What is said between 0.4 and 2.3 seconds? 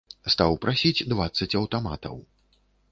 прасіць дваццаць аўтаматаў.